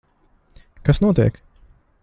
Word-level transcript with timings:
Kas 0.89 1.01
notiek? 1.05 1.41